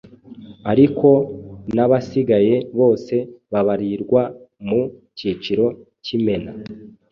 ariko 0.71 1.07
n’abasigaye 1.75 2.55
bose 2.79 3.15
babarirwa 3.51 4.21
mu 4.67 4.81
kiciro 5.17 5.65
cy’Imena. 6.03 6.51